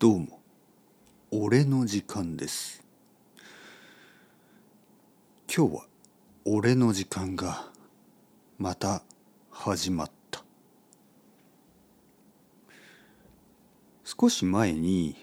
[0.00, 0.38] どうも。
[1.32, 2.84] 俺の時間です。
[5.52, 5.82] 今日は
[6.44, 7.64] 俺の時間が
[8.58, 9.02] また
[9.50, 10.44] 始まった。
[14.04, 15.16] 少し前に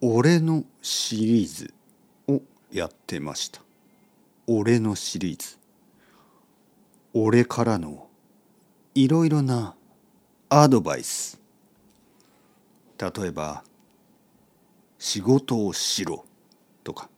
[0.00, 1.74] 俺のシリーズ
[2.26, 2.42] を
[2.72, 3.60] やってました。
[4.48, 5.56] 俺のシリーズ。
[7.14, 8.08] 俺からの
[8.96, 9.76] いろいろな
[10.48, 11.40] アドバイス。
[12.98, 13.62] 例えば
[15.00, 16.26] 仕事をしろ。
[16.84, 17.08] とか。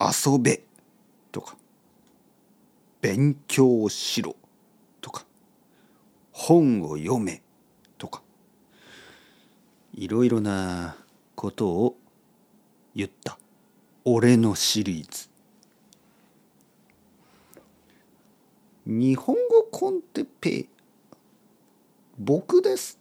[0.00, 0.60] 遊べ。
[1.30, 1.56] とか。
[3.00, 4.34] 勉強をしろ。
[5.00, 5.24] とか。
[6.32, 7.42] 本を読め。
[7.96, 8.22] とか。
[9.94, 10.96] いろいろな
[11.36, 11.96] ことを
[12.96, 13.38] 言った。
[14.04, 15.28] 俺のシリーズ。
[18.84, 20.66] 日本語コンテペ
[22.18, 22.98] 僕です。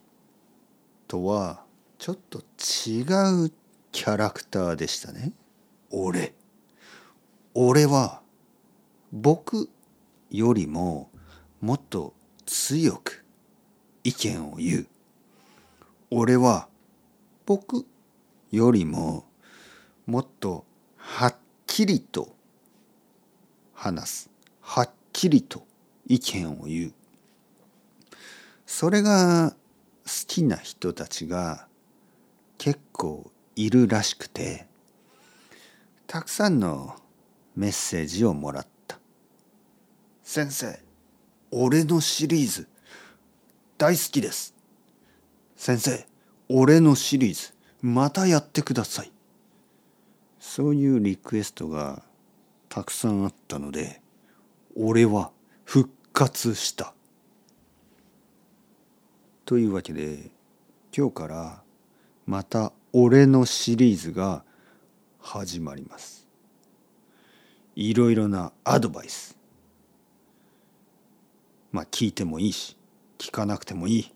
[1.08, 1.65] とは
[1.98, 3.02] ちょっと違
[3.46, 3.52] う
[3.92, 5.32] キャラクターでしたね。
[5.90, 6.34] 俺。
[7.54, 8.22] 俺は
[9.12, 9.70] 僕
[10.30, 11.10] よりも
[11.62, 12.14] もっと
[12.46, 13.24] 強く
[14.04, 14.88] 意見を言う。
[16.12, 16.68] 俺は
[17.46, 17.86] 僕
[18.52, 19.26] よりも
[20.06, 20.66] もっと
[20.98, 21.36] はっ
[21.66, 22.36] きりと
[23.74, 24.30] 話す。
[24.62, 25.66] はっきりと
[26.08, 26.94] 意見を言う。
[28.66, 29.58] それが好
[30.28, 31.68] きな人たちが
[32.58, 34.66] 結構いるらしくて
[36.08, 36.96] たくさんの
[37.56, 39.00] メッセージをもらった。
[40.24, 40.80] 先生
[41.52, 42.68] 俺のシリーズ
[43.78, 44.54] 大好きです。
[45.56, 46.06] 先生
[46.50, 49.12] 俺のシリーズまたやってください。
[50.40, 52.04] そういうリクエストが
[52.70, 54.02] たくさんあったので
[54.76, 55.32] 俺は
[55.64, 56.94] 復活した。
[59.46, 60.32] というわけで
[60.96, 61.65] 今日から
[62.26, 64.44] また俺のシリーズが
[65.20, 66.28] 始まります。
[67.76, 69.38] いろいろなアドバイス。
[71.72, 72.78] まあ聞いてもいいし
[73.18, 74.12] 聞かなくてもいい。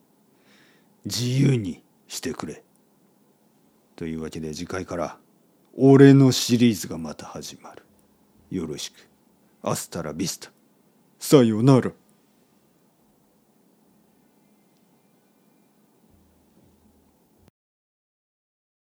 [1.06, 2.64] 自由にしてくれ。
[3.96, 5.18] というわけで次回から
[5.78, 7.84] 俺のシリーズがまた始まる。
[8.50, 8.96] よろしく。
[9.62, 10.52] アスタラビスタ。
[11.20, 11.92] さようなら。